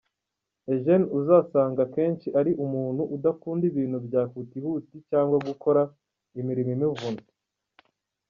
Eugene 0.71 1.05
uzasanga 1.17 1.79
akenshi 1.87 2.27
ari 2.39 2.51
umuntu 2.65 3.01
udakunda 3.15 3.63
ibintu 3.71 3.97
bya 4.07 4.21
hutihuti 4.31 4.95
cyangwa 5.09 5.37
gukora 5.47 5.81
imirimo 6.39 6.71
imuvuna. 6.77 7.21